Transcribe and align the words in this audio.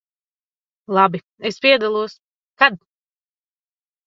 Labi, 0.97 1.19
es 1.51 1.59
piedalos. 1.65 2.17
Kad? 2.63 2.81